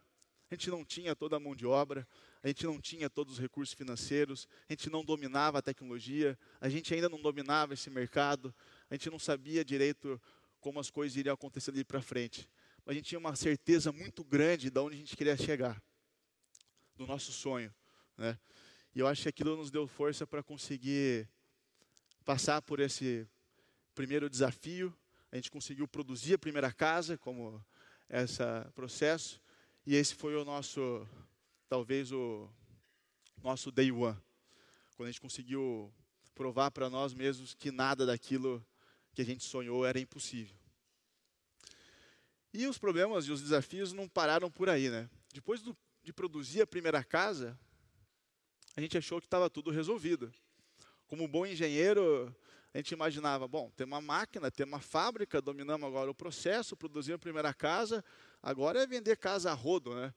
A 0.50 0.54
gente 0.54 0.70
não 0.70 0.86
tinha 0.86 1.16
toda 1.16 1.38
a 1.38 1.40
mão 1.40 1.56
de 1.56 1.66
obra, 1.66 2.08
a 2.44 2.48
gente 2.48 2.66
não 2.66 2.80
tinha 2.80 3.10
todos 3.10 3.34
os 3.34 3.40
recursos 3.40 3.76
financeiros, 3.76 4.48
a 4.68 4.74
gente 4.74 4.90
não 4.90 5.04
dominava 5.06 5.60
a 5.60 5.62
tecnologia, 5.62 6.38
a 6.60 6.68
gente 6.70 6.94
ainda 6.94 7.08
não 7.08 7.22
dominava 7.22 7.74
esse 7.74 7.90
mercado, 7.90 8.54
a 8.90 8.96
gente 8.96 9.10
não 9.10 9.20
sabia 9.20 9.64
direito 9.64 10.20
como 10.60 10.80
as 10.80 10.90
coisas 10.90 11.16
iriam 11.18 11.34
acontecer 11.34 11.72
ali 11.72 11.84
para 11.84 12.02
frente. 12.02 12.50
Mas 12.86 12.94
a 12.94 12.98
gente 12.98 13.10
tinha 13.10 13.20
uma 13.20 13.36
certeza 13.36 13.92
muito 13.92 14.24
grande 14.24 14.70
de 14.70 14.80
onde 14.80 14.96
a 14.96 15.00
gente 15.00 15.16
queria 15.16 15.38
chegar, 15.38 15.82
do 16.96 17.06
nosso 17.06 17.32
sonho. 17.32 17.74
Né? 18.18 18.38
E 18.94 19.00
eu 19.00 19.08
acho 19.08 19.24
que 19.24 19.30
aquilo 19.30 19.56
nos 19.56 19.70
deu 19.70 19.88
força 19.88 20.26
para 20.26 20.42
conseguir 20.42 21.28
passar 22.26 22.62
por 22.62 22.80
esse 22.80 23.28
primeiro 23.94 24.30
desafio. 24.30 24.96
A 25.32 25.36
gente 25.36 25.52
conseguiu 25.52 25.88
produzir 25.88 26.34
a 26.34 26.40
primeira 26.40 26.72
casa, 26.74 27.18
como 27.18 27.64
esse 28.10 28.44
processo. 28.74 29.42
E 29.86 29.96
esse 29.96 30.14
foi 30.14 30.36
o 30.36 30.44
nosso, 30.44 31.08
talvez 31.72 32.12
o 32.12 32.50
nosso 33.42 33.72
day 33.72 33.94
one. 33.94 34.18
Quando 34.98 35.08
a 35.08 35.10
gente 35.10 35.22
conseguiu 35.22 35.90
provar 36.36 36.70
para 36.70 36.90
nós 36.90 37.14
mesmos 37.14 37.54
que 37.54 37.72
nada 37.72 38.06
daquilo 38.06 38.62
que 39.14 39.22
a 39.22 39.26
gente 39.26 39.46
sonhou 39.46 39.86
era 39.86 39.98
impossível. 39.98 40.54
E 42.54 42.68
os 42.68 42.78
problemas 42.78 43.26
e 43.26 43.32
os 43.32 43.42
desafios 43.42 43.94
não 43.94 44.06
pararam 44.06 44.52
por 44.52 44.68
aí, 44.68 44.90
né? 44.90 45.10
Depois 45.34 45.62
do, 45.62 45.74
de 46.04 46.12
produzir 46.12 46.62
a 46.62 46.68
primeira 46.68 47.06
casa, 47.06 47.58
a 48.76 48.82
gente 48.82 48.98
achou 48.98 49.22
que 49.22 49.28
estava 49.28 49.50
tudo 49.50 49.72
resolvido. 49.72 50.30
Como 51.08 51.26
bom 51.26 51.46
engenheiro, 51.46 52.36
a 52.74 52.80
gente 52.80 52.92
imaginava, 52.92 53.48
bom, 53.48 53.72
tem 53.78 53.88
uma 53.88 54.02
máquina, 54.02 54.52
tem 54.52 54.66
uma 54.66 54.82
fábrica, 54.82 55.42
dominamos 55.42 55.88
agora 55.88 56.12
o 56.12 56.16
processo, 56.16 56.76
produzimos 56.76 57.16
a 57.16 57.20
primeira 57.20 57.54
casa, 57.54 58.04
agora 58.44 58.84
é 58.84 58.86
vender 58.86 59.16
casa 59.16 59.50
a 59.50 59.54
rodo, 59.54 59.96
né? 59.96 60.14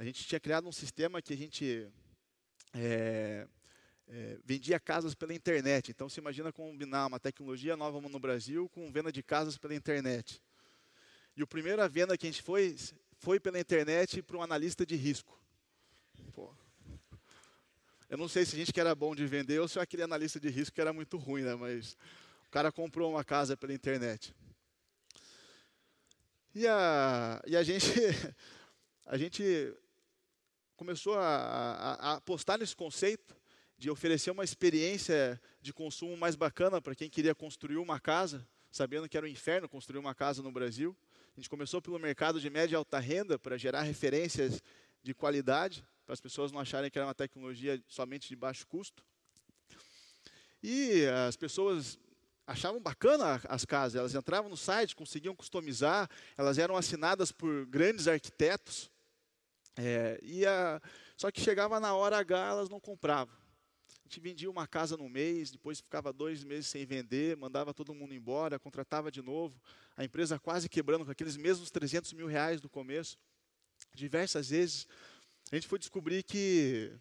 A 0.00 0.04
gente 0.04 0.26
tinha 0.26 0.40
criado 0.40 0.66
um 0.66 0.72
sistema 0.72 1.20
que 1.20 1.34
a 1.34 1.36
gente 1.36 1.86
é, 2.72 3.46
é, 4.08 4.38
vendia 4.42 4.80
casas 4.80 5.14
pela 5.14 5.34
internet. 5.34 5.90
Então, 5.90 6.08
se 6.08 6.18
imagina 6.18 6.50
combinar 6.50 7.04
uma 7.04 7.20
tecnologia 7.20 7.76
nova 7.76 8.00
no 8.00 8.18
Brasil 8.18 8.66
com 8.70 8.90
venda 8.90 9.12
de 9.12 9.22
casas 9.22 9.58
pela 9.58 9.74
internet. 9.74 10.42
E 11.36 11.42
a 11.42 11.46
primeira 11.46 11.86
venda 11.86 12.16
que 12.16 12.26
a 12.26 12.30
gente 12.30 12.40
foi, 12.40 12.74
foi 13.18 13.38
pela 13.38 13.60
internet 13.60 14.22
para 14.22 14.38
um 14.38 14.42
analista 14.42 14.86
de 14.86 14.96
risco. 14.96 15.38
Pô, 16.32 16.50
eu 18.08 18.16
não 18.16 18.26
sei 18.26 18.46
se 18.46 18.56
a 18.56 18.58
gente 18.58 18.72
que 18.72 18.80
era 18.80 18.94
bom 18.94 19.14
de 19.14 19.26
vender 19.26 19.60
ou 19.60 19.68
se 19.68 19.78
aquele 19.78 20.02
analista 20.02 20.40
de 20.40 20.48
risco 20.48 20.74
que 20.74 20.80
era 20.80 20.94
muito 20.94 21.18
ruim, 21.18 21.42
né? 21.42 21.54
Mas 21.56 21.94
o 22.46 22.50
cara 22.50 22.72
comprou 22.72 23.10
uma 23.10 23.22
casa 23.22 23.54
pela 23.54 23.74
internet. 23.74 24.34
E 26.54 26.66
a, 26.66 27.42
e 27.46 27.54
a 27.54 27.62
gente, 27.62 27.84
a 29.04 29.18
gente 29.18 29.76
começou 30.80 31.14
a, 31.18 31.26
a, 31.26 31.92
a 31.92 32.12
apostar 32.14 32.58
nesse 32.58 32.74
conceito 32.74 33.36
de 33.76 33.90
oferecer 33.90 34.30
uma 34.30 34.42
experiência 34.42 35.38
de 35.60 35.74
consumo 35.74 36.16
mais 36.16 36.34
bacana 36.34 36.80
para 36.80 36.94
quem 36.94 37.10
queria 37.10 37.34
construir 37.34 37.76
uma 37.76 38.00
casa, 38.00 38.48
sabendo 38.70 39.06
que 39.06 39.14
era 39.14 39.26
um 39.26 39.28
inferno 39.28 39.68
construir 39.68 39.98
uma 39.98 40.14
casa 40.14 40.42
no 40.42 40.50
Brasil. 40.50 40.96
A 41.36 41.38
gente 41.38 41.50
começou 41.50 41.82
pelo 41.82 41.98
mercado 41.98 42.40
de 42.40 42.48
média 42.48 42.72
e 42.72 42.76
alta 42.76 42.98
renda 42.98 43.38
para 43.38 43.58
gerar 43.58 43.82
referências 43.82 44.62
de 45.02 45.12
qualidade 45.12 45.84
para 46.06 46.14
as 46.14 46.20
pessoas 46.20 46.50
não 46.50 46.58
acharem 46.58 46.90
que 46.90 46.98
era 46.98 47.06
uma 47.06 47.14
tecnologia 47.14 47.78
somente 47.86 48.26
de 48.26 48.34
baixo 48.34 48.66
custo. 48.66 49.04
E 50.62 51.04
as 51.28 51.36
pessoas 51.36 51.98
achavam 52.46 52.80
bacana 52.80 53.38
as 53.50 53.66
casas, 53.66 53.96
elas 53.96 54.14
entravam 54.14 54.48
no 54.48 54.56
site, 54.56 54.96
conseguiam 54.96 55.36
customizar, 55.36 56.08
elas 56.38 56.56
eram 56.56 56.74
assinadas 56.74 57.30
por 57.30 57.66
grandes 57.66 58.08
arquitetos, 58.08 58.90
é, 59.76 60.18
e 60.22 60.44
a, 60.46 60.80
só 61.16 61.30
que 61.30 61.40
chegava 61.40 61.78
na 61.78 61.94
hora 61.94 62.18
H, 62.18 62.48
elas 62.48 62.68
não 62.68 62.80
compravam. 62.80 63.34
A 63.88 64.02
gente 64.08 64.20
vendia 64.20 64.50
uma 64.50 64.66
casa 64.66 64.96
no 64.96 65.08
mês, 65.08 65.50
depois 65.50 65.80
ficava 65.80 66.12
dois 66.12 66.42
meses 66.42 66.66
sem 66.66 66.84
vender, 66.84 67.36
mandava 67.36 67.72
todo 67.72 67.94
mundo 67.94 68.12
embora, 68.12 68.58
contratava 68.58 69.10
de 69.10 69.22
novo, 69.22 69.60
a 69.96 70.04
empresa 70.04 70.38
quase 70.38 70.68
quebrando 70.68 71.04
com 71.04 71.10
aqueles 71.10 71.36
mesmos 71.36 71.70
300 71.70 72.12
mil 72.14 72.26
reais 72.26 72.60
do 72.60 72.68
começo. 72.68 73.16
Diversas 73.94 74.50
vezes 74.50 74.86
a 75.50 75.54
gente 75.54 75.66
foi 75.66 75.78
descobrir 75.78 76.22
que, 76.22 76.92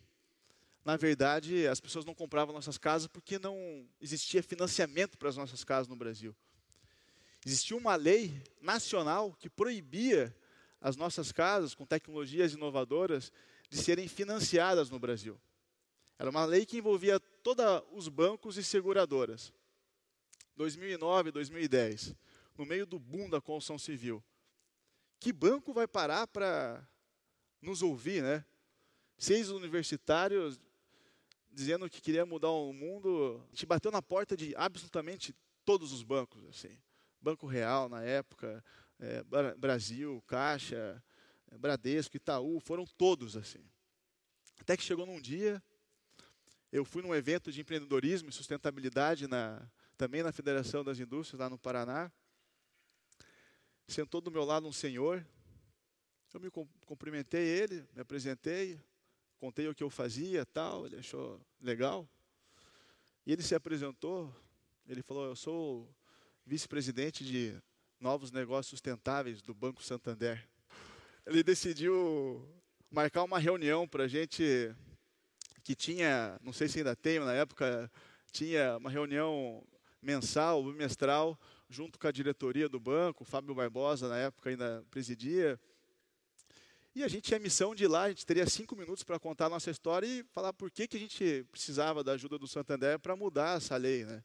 na 0.83 0.97
verdade, 0.97 1.67
as 1.67 1.79
pessoas 1.79 2.05
não 2.05 2.13
compravam 2.13 2.53
nossas 2.53 2.77
casas 2.77 3.07
porque 3.07 3.39
não 3.39 3.87
existia 4.01 4.41
financiamento 4.41 5.17
para 5.17 5.29
as 5.29 5.37
nossas 5.37 5.63
casas 5.63 5.87
no 5.87 5.95
Brasil. 5.95 6.35
Existia 7.45 7.77
uma 7.77 7.95
lei 7.95 8.41
nacional 8.61 9.33
que 9.39 9.49
proibia 9.49 10.35
as 10.81 10.95
nossas 10.95 11.31
casas 11.31 11.75
com 11.75 11.85
tecnologias 11.85 12.53
inovadoras 12.53 13.31
de 13.69 13.77
serem 13.77 14.07
financiadas 14.07 14.89
no 14.89 14.99
Brasil. 14.99 15.39
Era 16.17 16.29
uma 16.29 16.45
lei 16.45 16.65
que 16.65 16.77
envolvia 16.77 17.19
todos 17.19 17.65
os 17.91 18.07
bancos 18.07 18.57
e 18.57 18.63
seguradoras. 18.63 19.53
2009, 20.55 21.31
2010, 21.31 22.15
no 22.57 22.65
meio 22.65 22.85
do 22.85 22.99
boom 22.99 23.29
da 23.29 23.39
construção 23.39 23.77
civil. 23.77 24.23
Que 25.19 25.31
banco 25.31 25.73
vai 25.73 25.87
parar 25.87 26.27
para 26.27 26.85
nos 27.61 27.81
ouvir, 27.81 28.21
né? 28.21 28.43
Seis 29.17 29.49
universitários 29.49 30.59
dizendo 31.51 31.89
que 31.89 32.01
queria 32.01 32.25
mudar 32.25 32.51
o 32.51 32.73
mundo. 32.73 33.41
A 33.47 33.49
gente 33.49 33.65
bateu 33.65 33.91
na 33.91 34.01
porta 34.01 34.35
de 34.35 34.53
absolutamente 34.55 35.35
todos 35.65 35.91
os 35.91 36.03
bancos, 36.03 36.43
assim. 36.45 36.77
Banco 37.21 37.47
Real 37.47 37.89
na 37.89 38.01
época, 38.01 38.63
é, 38.99 39.23
Brasil, 39.57 40.21
Caixa, 40.27 41.01
é, 41.51 41.57
Bradesco, 41.57 42.17
Itaú, 42.17 42.59
foram 42.59 42.85
todos 42.85 43.37
assim. 43.37 43.63
Até 44.59 44.75
que 44.75 44.83
chegou 44.83 45.05
num 45.05 45.21
dia, 45.21 45.63
eu 46.71 46.83
fui 46.85 47.01
num 47.01 47.15
evento 47.15 47.51
de 47.51 47.61
empreendedorismo 47.61 48.29
e 48.29 48.33
sustentabilidade 48.33 49.27
na, 49.27 49.65
também 49.97 50.21
na 50.21 50.31
Federação 50.31 50.83
das 50.83 50.99
Indústrias 50.99 51.39
lá 51.39 51.49
no 51.49 51.57
Paraná. 51.57 52.11
Sentou 53.87 54.21
do 54.21 54.29
meu 54.29 54.43
lado 54.43 54.67
um 54.67 54.71
senhor, 54.71 55.25
eu 56.31 56.39
me 56.39 56.51
cumprimentei 56.85 57.41
ele, 57.41 57.87
me 57.95 58.01
apresentei, 58.01 58.79
contei 59.39 59.67
o 59.67 59.73
que 59.73 59.83
eu 59.83 59.89
fazia, 59.89 60.45
tal, 60.45 60.85
ele 60.85 60.97
achou 60.97 61.41
legal. 61.59 62.07
E 63.25 63.31
ele 63.31 63.41
se 63.41 63.55
apresentou, 63.55 64.31
ele 64.85 65.01
falou: 65.01 65.25
"Eu 65.25 65.35
sou 65.35 65.89
vice-presidente 66.45 67.23
de 67.23 67.59
novos 67.99 68.31
negócios 68.31 68.69
sustentáveis 68.69 69.41
do 69.41 69.53
Banco 69.53 69.83
Santander". 69.83 70.47
Ele 71.25 71.43
decidiu 71.43 72.47
marcar 72.89 73.23
uma 73.23 73.37
reunião 73.37 73.87
para 73.87 74.05
a 74.05 74.07
gente 74.07 74.73
que 75.63 75.75
tinha, 75.75 76.39
não 76.41 76.51
sei 76.51 76.67
se 76.67 76.79
ainda 76.79 76.95
tem, 76.95 77.19
na 77.19 77.33
época 77.33 77.91
tinha 78.31 78.77
uma 78.77 78.89
reunião 78.89 79.63
mensal, 80.01 80.63
bimestral, 80.63 81.39
junto 81.69 81.99
com 81.99 82.07
a 82.07 82.11
diretoria 82.11 82.67
do 82.67 82.79
banco, 82.79 83.23
o 83.23 83.25
Fábio 83.25 83.53
Barbosa 83.53 84.07
na 84.07 84.17
época 84.17 84.49
ainda 84.49 84.83
presidia. 84.89 85.59
E 86.95 87.03
a 87.03 87.07
gente 87.07 87.25
tinha 87.25 87.37
a 87.37 87.41
missão 87.41 87.75
de 87.75 87.83
ir 87.83 87.87
lá, 87.87 88.03
a 88.03 88.09
gente 88.09 88.25
teria 88.25 88.47
cinco 88.49 88.75
minutos 88.75 89.03
para 89.03 89.19
contar 89.19 89.45
a 89.45 89.49
nossa 89.49 89.69
história 89.69 90.07
e 90.07 90.23
falar 90.33 90.51
por 90.53 90.71
que, 90.71 90.87
que 90.87 90.97
a 90.97 90.99
gente 90.99 91.45
precisava 91.51 92.03
da 92.03 92.13
ajuda 92.13 92.37
do 92.39 92.47
Santander 92.47 92.97
para 92.99 93.15
mudar 93.15 93.57
essa 93.57 93.77
lei. 93.77 94.05
Né? 94.05 94.23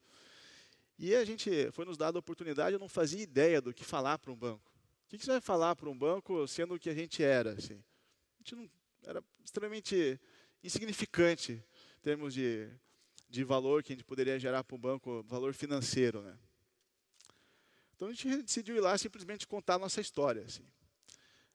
E 0.99 1.15
a 1.15 1.25
gente 1.25 1.71
foi 1.73 1.85
nos 1.85 1.97
dada 1.97 2.19
a 2.19 2.21
oportunidade, 2.21 2.75
eu 2.75 2.79
não 2.81 2.89
fazia 2.89 3.23
ideia 3.23 3.61
do 3.61 3.75
que 3.75 3.85
falar 3.85 4.19
para 4.19 4.31
um 4.31 4.37
banco. 4.37 4.73
O 5.07 5.09
que, 5.09 5.19
que 5.19 5.25
você 5.25 5.33
vai 5.33 5.41
falar 5.41 5.75
para 5.77 5.91
um 5.91 5.99
banco 5.99 6.47
sendo 6.47 6.75
o 6.75 6.79
que 6.79 6.89
a 6.89 6.95
gente 6.95 7.23
era? 7.23 7.53
Assim? 7.53 7.75
A 7.75 8.39
gente 8.39 8.57
não, 8.57 8.71
era 9.03 9.23
extremamente 9.45 10.19
insignificante 10.63 11.53
em 11.99 12.03
termos 12.03 12.33
de, 12.33 12.69
de 13.29 13.45
valor 13.45 13.83
que 13.83 13.93
a 13.93 13.97
gente 13.97 14.05
poderia 14.05 14.39
gerar 14.39 14.65
para 14.65 14.77
um 14.77 14.79
banco, 14.79 15.23
valor 15.25 15.53
financeiro. 15.53 16.23
Né? 16.23 16.37
Então 17.95 18.09
a 18.09 18.13
gente 18.13 18.43
decidiu 18.43 18.77
ir 18.77 18.81
lá 18.81 18.97
simplesmente 18.97 19.47
contar 19.47 19.75
a 19.75 19.79
nossa 19.79 20.01
história. 20.01 20.43
Assim. 20.43 20.65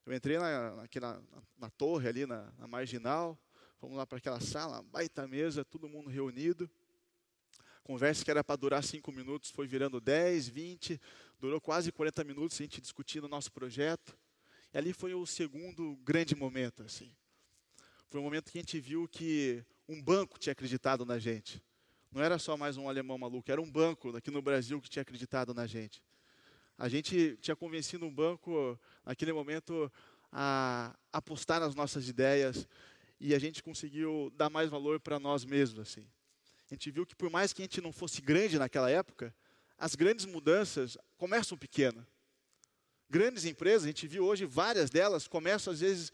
Eu 0.06 0.14
entrei 0.14 0.38
na, 0.38 0.84
aqui 0.84 1.00
na, 1.00 1.14
na, 1.14 1.44
na 1.58 1.70
torre 1.70 2.08
ali, 2.08 2.26
na, 2.26 2.52
na 2.58 2.68
marginal, 2.68 3.38
fomos 3.78 3.98
lá 3.98 4.06
para 4.06 4.18
aquela 4.18 4.40
sala, 4.40 4.84
baita 4.84 5.28
mesa, 5.28 5.64
todo 5.64 5.90
mundo 5.90 6.10
reunido. 6.10 6.70
Conversa 7.90 8.24
que 8.24 8.30
era 8.30 8.44
para 8.44 8.56
durar 8.56 8.84
cinco 8.84 9.12
minutos 9.12 9.50
foi 9.50 9.66
virando 9.66 10.00
10, 10.00 10.48
20, 10.48 11.02
durou 11.40 11.60
quase 11.60 11.92
40 11.92 12.24
minutos 12.24 12.56
a 12.62 12.64
gente 12.64 12.80
discutindo 12.80 13.24
o 13.24 13.28
nosso 13.28 13.52
projeto. 13.52 14.16
E 14.72 14.78
ali 14.78 14.94
foi 14.94 15.16
o 15.16 15.26
segundo 15.26 15.96
grande 16.04 16.36
momento. 16.36 16.84
assim. 16.84 17.12
Foi 18.08 18.20
o 18.20 18.24
momento 18.24 18.52
que 18.52 18.60
a 18.60 18.62
gente 18.62 18.80
viu 18.80 19.08
que 19.08 19.66
um 19.88 20.00
banco 20.00 20.38
tinha 20.38 20.52
acreditado 20.52 21.04
na 21.04 21.18
gente. 21.18 21.64
Não 22.12 22.22
era 22.22 22.38
só 22.38 22.56
mais 22.56 22.78
um 22.78 22.88
alemão 22.88 23.18
maluco, 23.18 23.52
era 23.52 23.60
um 23.60 23.72
banco 23.72 24.16
aqui 24.16 24.30
no 24.30 24.40
Brasil 24.40 24.80
que 24.80 24.88
tinha 24.88 25.02
acreditado 25.02 25.52
na 25.52 25.66
gente. 25.66 26.00
A 26.78 26.88
gente 26.88 27.40
tinha 27.42 27.56
convencido 27.56 28.06
um 28.06 28.14
banco, 28.14 28.80
naquele 29.04 29.34
momento, 29.34 29.92
a 30.32 30.96
apostar 31.12 31.60
nas 31.60 31.74
nossas 31.74 32.08
ideias 32.08 32.68
e 33.20 33.34
a 33.34 33.40
gente 33.40 33.64
conseguiu 33.64 34.32
dar 34.36 34.52
mais 34.52 34.70
valor 34.70 35.00
para 35.00 35.20
nós 35.20 35.44
mesmos. 35.44 35.80
Assim. 35.80 36.08
A 36.70 36.74
gente 36.76 36.92
viu 36.92 37.06
que 37.06 37.16
por 37.16 37.30
mais 37.30 37.52
que 37.52 37.62
a 37.62 37.66
gente 37.66 37.82
não 37.82 37.92
fosse 37.92 38.22
grande 38.22 38.60
naquela 38.60 38.90
época, 38.90 39.34
as 39.78 39.96
grandes 39.96 40.26
mudanças 40.26 40.98
começam 41.18 41.58
pequeno. 41.58 42.06
Grandes 43.10 43.46
empresas, 43.46 43.86
a 43.86 43.88
gente 43.88 44.08
viu 44.08 44.26
hoje 44.26 44.46
várias 44.46 44.90
delas 44.90 45.28
começam 45.28 45.74
às 45.74 45.80
vezes 45.80 46.12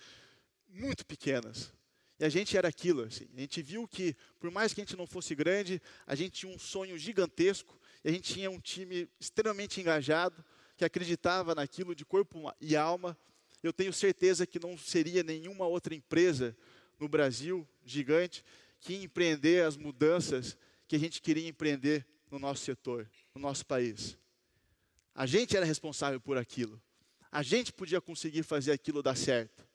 muito 0.67 1.05
pequenas. 1.05 1.73
E 2.17 2.23
a 2.23 2.29
gente 2.29 2.55
era 2.55 2.69
aquilo, 2.69 3.03
assim. 3.03 3.27
A 3.35 3.41
gente 3.41 3.61
viu 3.61 3.85
que, 3.85 4.15
por 4.39 4.49
mais 4.49 4.73
que 4.73 4.79
a 4.79 4.83
gente 4.85 4.95
não 4.95 5.05
fosse 5.05 5.35
grande, 5.35 5.81
a 6.07 6.15
gente 6.15 6.31
tinha 6.31 6.53
um 6.53 6.57
sonho 6.57 6.97
gigantesco 6.97 7.77
e 8.03 8.09
a 8.09 8.11
gente 8.11 8.33
tinha 8.33 8.49
um 8.49 8.59
time 8.59 9.09
extremamente 9.19 9.81
engajado, 9.81 10.43
que 10.77 10.85
acreditava 10.85 11.53
naquilo 11.53 11.93
de 11.93 12.05
corpo 12.05 12.53
e 12.61 12.77
alma. 12.77 13.17
Eu 13.61 13.73
tenho 13.73 13.91
certeza 13.91 14.47
que 14.47 14.59
não 14.59 14.77
seria 14.77 15.23
nenhuma 15.23 15.67
outra 15.67 15.93
empresa 15.93 16.55
no 16.97 17.09
Brasil, 17.09 17.67
gigante, 17.83 18.43
que 18.85 18.93
empreender 19.03 19.65
as 19.65 19.75
mudanças 19.75 20.55
que 20.87 20.95
a 20.95 20.99
gente 20.99 21.19
queria 21.19 21.47
empreender 21.47 22.05
no 22.29 22.37
nosso 22.37 22.63
setor, 22.63 23.09
no 23.33 23.41
nosso 23.41 23.65
país. 23.65 24.15
A 25.15 25.25
gente 25.25 25.57
era 25.57 25.65
responsável 25.65 26.21
por 26.21 26.37
aquilo. 26.37 26.79
A 27.31 27.41
gente 27.41 27.73
podia 27.73 27.99
conseguir 27.99 28.43
fazer 28.43 28.71
aquilo 28.71 29.01
dar 29.01 29.17
certo. 29.17 29.67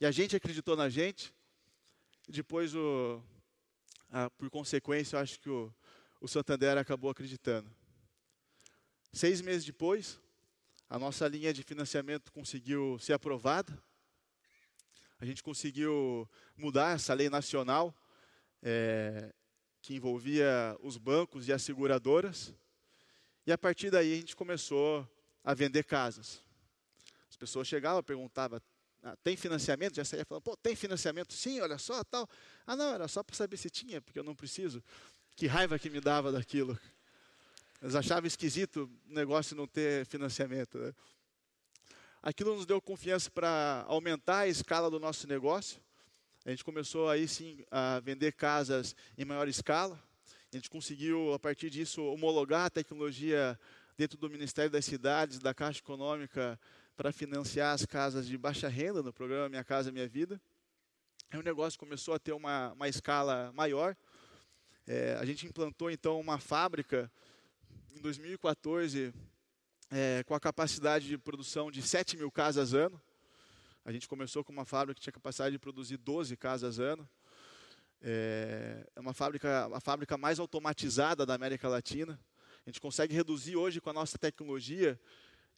E 0.00 0.04
a 0.04 0.10
gente 0.10 0.34
acreditou 0.34 0.74
na 0.74 0.88
gente. 0.88 1.32
Depois, 2.28 2.74
o, 2.74 3.22
a, 4.10 4.28
por 4.30 4.50
consequência, 4.50 5.14
eu 5.14 5.20
acho 5.20 5.38
que 5.38 5.48
o, 5.48 5.72
o 6.20 6.26
Santander 6.26 6.76
acabou 6.76 7.08
acreditando. 7.08 7.70
Seis 9.12 9.40
meses 9.40 9.64
depois, 9.64 10.18
a 10.88 10.98
nossa 10.98 11.28
linha 11.28 11.54
de 11.54 11.62
financiamento 11.62 12.32
conseguiu 12.32 12.98
ser 12.98 13.12
aprovada. 13.12 13.80
A 15.20 15.24
gente 15.24 15.40
conseguiu 15.40 16.28
mudar 16.56 16.96
essa 16.96 17.14
lei 17.14 17.30
nacional 17.30 17.94
é, 18.62 19.32
que 19.80 19.94
envolvia 19.94 20.76
os 20.80 20.96
bancos 20.96 21.48
e 21.48 21.52
as 21.52 21.62
seguradoras. 21.62 22.54
E 23.46 23.52
a 23.52 23.58
partir 23.58 23.90
daí 23.90 24.12
a 24.12 24.16
gente 24.16 24.36
começou 24.36 25.08
a 25.42 25.54
vender 25.54 25.84
casas. 25.84 26.42
As 27.28 27.36
pessoas 27.36 27.66
chegavam, 27.66 28.02
perguntavam, 28.02 28.60
ah, 29.02 29.16
tem 29.22 29.36
financiamento? 29.36 29.96
Já 29.96 30.04
saía 30.04 30.24
falando, 30.24 30.42
pô, 30.42 30.56
tem 30.56 30.76
financiamento? 30.76 31.32
Sim, 31.32 31.60
olha 31.60 31.78
só, 31.78 32.04
tal. 32.04 32.28
Ah, 32.66 32.76
não, 32.76 32.92
era 32.94 33.08
só 33.08 33.22
para 33.22 33.34
saber 33.34 33.56
se 33.56 33.70
tinha, 33.70 34.00
porque 34.00 34.18
eu 34.18 34.24
não 34.24 34.34
preciso. 34.34 34.82
Que 35.36 35.46
raiva 35.46 35.78
que 35.78 35.88
me 35.88 36.00
dava 36.00 36.30
daquilo. 36.30 36.78
Eles 37.80 37.94
achavam 37.94 38.26
esquisito 38.26 38.90
o 39.08 39.12
negócio 39.14 39.56
não 39.56 39.66
ter 39.66 40.04
financiamento. 40.04 40.76
Né? 40.76 40.92
Aquilo 42.22 42.54
nos 42.54 42.66
deu 42.66 42.80
confiança 42.80 43.30
para 43.30 43.84
aumentar 43.88 44.40
a 44.40 44.48
escala 44.48 44.90
do 44.90 45.00
nosso 45.00 45.26
negócio. 45.26 45.80
A 46.42 46.50
gente 46.50 46.64
começou 46.64 47.06
aí 47.06 47.28
sim 47.28 47.62
a 47.70 48.00
vender 48.00 48.32
casas 48.32 48.96
em 49.18 49.26
maior 49.26 49.46
escala. 49.46 50.02
A 50.50 50.56
gente 50.56 50.70
conseguiu, 50.70 51.34
a 51.34 51.38
partir 51.38 51.68
disso, 51.68 52.02
homologar 52.02 52.64
a 52.64 52.70
tecnologia 52.70 53.60
dentro 53.94 54.16
do 54.16 54.30
Ministério 54.30 54.70
das 54.70 54.86
Cidades, 54.86 55.38
da 55.38 55.52
Caixa 55.52 55.80
Econômica, 55.80 56.58
para 56.96 57.12
financiar 57.12 57.74
as 57.74 57.84
casas 57.84 58.26
de 58.26 58.38
baixa 58.38 58.68
renda 58.68 59.02
no 59.02 59.12
programa 59.12 59.50
Minha 59.50 59.62
Casa 59.62 59.92
Minha 59.92 60.08
Vida. 60.08 60.40
O 61.34 61.42
negócio 61.42 61.78
começou 61.78 62.14
a 62.14 62.18
ter 62.18 62.32
uma, 62.32 62.72
uma 62.72 62.88
escala 62.88 63.52
maior. 63.52 63.94
É, 64.86 65.18
a 65.20 65.26
gente 65.26 65.46
implantou 65.46 65.90
então 65.90 66.18
uma 66.18 66.38
fábrica 66.38 67.12
em 67.90 68.00
2014 68.00 69.12
é, 69.90 70.24
com 70.24 70.34
a 70.34 70.40
capacidade 70.40 71.06
de 71.06 71.18
produção 71.18 71.70
de 71.70 71.82
7 71.82 72.16
mil 72.16 72.30
casas 72.30 72.72
ano. 72.72 72.98
A 73.84 73.92
gente 73.92 74.06
começou 74.06 74.44
com 74.44 74.52
uma 74.52 74.64
fábrica 74.64 74.94
que 74.96 75.00
tinha 75.00 75.12
capacidade 75.12 75.52
de 75.52 75.58
produzir 75.58 75.96
12 75.96 76.36
casas 76.36 76.78
ano. 76.78 77.08
É, 78.02 78.86
é 78.94 79.00
uma 79.00 79.12
fábrica, 79.12 79.68
a 79.72 79.80
fábrica 79.80 80.16
mais 80.16 80.38
automatizada 80.38 81.24
da 81.24 81.34
América 81.34 81.68
Latina. 81.68 82.18
A 82.66 82.70
gente 82.70 82.80
consegue 82.80 83.14
reduzir 83.14 83.56
hoje 83.56 83.80
com 83.80 83.90
a 83.90 83.92
nossa 83.92 84.18
tecnologia 84.18 85.00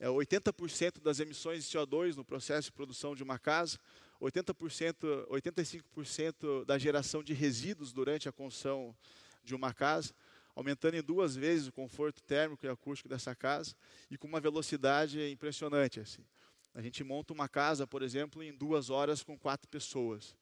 é 0.02 0.08
80% 0.08 1.00
das 1.00 1.20
emissões 1.20 1.64
de 1.64 1.78
CO2 1.78 2.16
no 2.16 2.24
processo 2.24 2.66
de 2.66 2.72
produção 2.72 3.14
de 3.14 3.22
uma 3.22 3.38
casa, 3.38 3.78
80%, 4.20 5.28
85% 5.28 6.64
da 6.64 6.76
geração 6.76 7.22
de 7.22 7.32
resíduos 7.32 7.92
durante 7.92 8.28
a 8.28 8.32
construção 8.32 8.96
de 9.44 9.54
uma 9.54 9.72
casa, 9.72 10.12
aumentando 10.56 10.96
em 10.96 11.02
duas 11.02 11.36
vezes 11.36 11.68
o 11.68 11.72
conforto 11.72 12.20
térmico 12.20 12.66
e 12.66 12.68
acústico 12.68 13.08
dessa 13.08 13.32
casa 13.32 13.76
e 14.10 14.18
com 14.18 14.26
uma 14.26 14.40
velocidade 14.40 15.30
impressionante. 15.30 16.00
Assim. 16.00 16.24
A 16.74 16.80
gente 16.80 17.04
monta 17.04 17.34
uma 17.34 17.48
casa, 17.48 17.86
por 17.86 18.02
exemplo, 18.02 18.42
em 18.42 18.50
duas 18.50 18.88
horas 18.88 19.22
com 19.22 19.38
quatro 19.38 19.68
pessoas, 19.68 20.34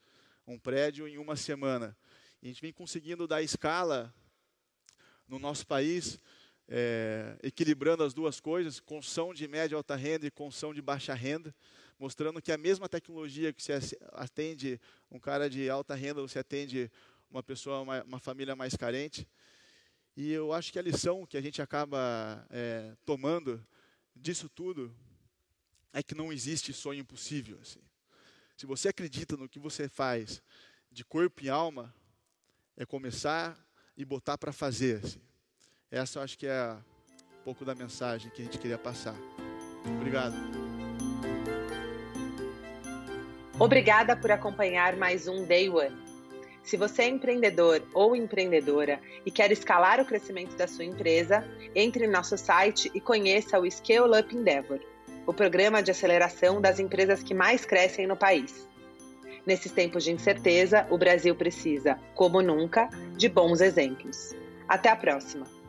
um 0.47 0.57
prédio 0.57 1.09
em 1.09 1.19
uma 1.19 1.35
semana. 1.35 1.97
E 2.41 2.47
a 2.47 2.49
gente 2.49 2.63
vem 2.63 2.73
conseguindo 2.73 3.27
dar 3.27 3.43
escala 3.43 4.15
no 5.27 5.41
nosso 5.41 5.67
país 5.67 6.21
é, 6.69 7.37
equilibrando 7.43 8.05
as 8.05 8.15
duas 8.15 8.39
coisas, 8.39 8.79
construção 8.79 9.35
de 9.35 9.49
média 9.49 9.75
e 9.75 9.77
alta 9.77 9.97
renda 9.97 10.25
e 10.25 10.31
construção 10.31 10.73
de 10.73 10.81
baixa 10.81 11.15
renda, 11.15 11.53
mostrando 11.99 12.41
que 12.41 12.53
a 12.53 12.57
mesma 12.57 12.89
tecnologia 12.89 13.53
que 13.53 13.61
se 13.61 13.73
atende 14.13 14.81
um 15.11 15.19
cara 15.19 15.51
de 15.51 15.69
alta 15.69 15.97
renda, 15.97 16.23
você 16.23 16.39
atende 16.39 16.89
uma 17.29 17.43
pessoa, 17.43 17.81
uma, 17.81 18.05
uma 18.05 18.21
família 18.21 18.55
mais 18.55 18.77
carente. 18.77 19.29
E 20.17 20.31
eu 20.31 20.53
acho 20.53 20.73
que 20.73 20.79
a 20.79 20.83
lição 20.83 21.27
que 21.27 21.37
a 21.37 21.41
gente 21.41 21.61
acaba 21.61 22.47
é, 22.51 22.95
tomando 23.05 23.65
disso 24.15 24.49
tudo 24.49 24.95
é 25.93 26.03
que 26.03 26.15
não 26.15 26.33
existe 26.33 26.73
sonho 26.73 27.01
impossível. 27.01 27.59
Assim. 27.61 27.81
Se 28.57 28.67
você 28.67 28.89
acredita 28.89 29.37
no 29.37 29.49
que 29.49 29.59
você 29.59 29.89
faz 29.89 30.43
de 30.91 31.05
corpo 31.05 31.43
e 31.43 31.49
alma, 31.49 31.95
é 32.77 32.85
começar 32.85 33.59
e 33.97 34.05
botar 34.05 34.39
para 34.39 34.53
fazer. 34.53 35.01
Assim. 35.05 35.21
Essa 35.91 36.19
eu 36.19 36.23
acho 36.23 36.39
que 36.39 36.47
é 36.47 36.73
um 37.41 37.45
pouco 37.45 37.65
da 37.65 37.75
mensagem 37.75 38.31
que 38.31 38.43
a 38.43 38.45
gente 38.45 38.59
queria 38.59 38.79
passar. 38.79 39.17
Obrigado. 39.99 40.35
Obrigada 43.59 44.17
por 44.17 44.31
acompanhar 44.31 44.97
mais 44.97 45.29
um 45.29 45.45
Day 45.45 45.69
One. 45.69 45.95
Se 46.63 46.77
você 46.77 47.03
é 47.03 47.09
empreendedor 47.09 47.83
ou 47.93 48.15
empreendedora 48.15 49.01
e 49.25 49.31
quer 49.31 49.51
escalar 49.51 50.01
o 50.01 50.05
crescimento 50.05 50.57
da 50.57 50.67
sua 50.67 50.85
empresa, 50.85 51.45
entre 51.75 52.05
em 52.05 52.11
nosso 52.11 52.39
site 52.39 52.91
e 52.95 53.01
conheça 53.01 53.59
o 53.59 53.71
Scale 53.71 54.19
Up 54.19 54.35
Endeavor, 54.35 54.81
o 55.31 55.33
programa 55.33 55.81
de 55.81 55.93
aceleração 55.93 56.61
das 56.61 56.81
empresas 56.81 57.23
que 57.23 57.33
mais 57.33 57.65
crescem 57.65 58.05
no 58.05 58.17
país. 58.17 58.69
Nesses 59.47 59.71
tempos 59.71 60.03
de 60.03 60.11
incerteza, 60.11 60.85
o 60.91 60.99
Brasil 60.99 61.37
precisa, 61.37 61.97
como 62.17 62.43
nunca, 62.43 62.89
de 63.17 63.29
bons 63.29 63.61
exemplos. 63.61 64.35
Até 64.67 64.89
a 64.89 64.97
próxima! 64.97 65.60